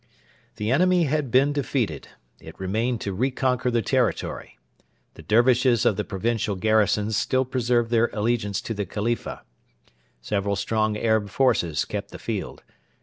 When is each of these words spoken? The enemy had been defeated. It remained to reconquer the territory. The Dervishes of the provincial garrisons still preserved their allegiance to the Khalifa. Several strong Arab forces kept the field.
The 0.55 0.71
enemy 0.71 1.03
had 1.03 1.29
been 1.29 1.53
defeated. 1.53 2.07
It 2.39 2.59
remained 2.59 3.01
to 3.01 3.13
reconquer 3.13 3.69
the 3.69 3.83
territory. 3.83 4.57
The 5.13 5.21
Dervishes 5.21 5.85
of 5.85 5.95
the 5.95 6.03
provincial 6.03 6.55
garrisons 6.55 7.15
still 7.15 7.45
preserved 7.45 7.91
their 7.91 8.09
allegiance 8.11 8.61
to 8.61 8.73
the 8.73 8.87
Khalifa. 8.87 9.43
Several 10.19 10.55
strong 10.55 10.97
Arab 10.97 11.29
forces 11.29 11.85
kept 11.85 12.09
the 12.09 12.17
field. 12.17 12.63